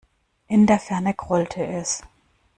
In 0.47 0.65
der 0.65 0.79
Ferne 0.79 1.13
grollte 1.13 1.63
es. 1.63 2.01